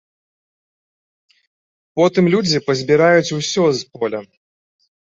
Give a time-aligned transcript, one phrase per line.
[2.01, 4.29] Потым людзі пазбіраюць усё з поля.